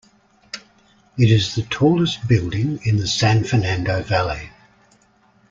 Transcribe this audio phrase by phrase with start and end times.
[1.15, 4.49] It is the tallest building in the San Fernando Valley.